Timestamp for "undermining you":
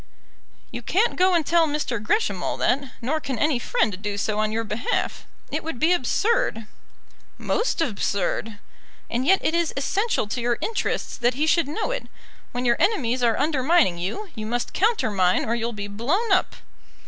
13.37-14.31